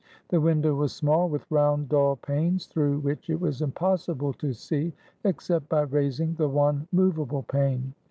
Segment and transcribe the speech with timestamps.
[0.29, 4.93] The window was small, with round, dull panes, through which it was impossible to see
[5.23, 7.93] except by raising the one movable pane.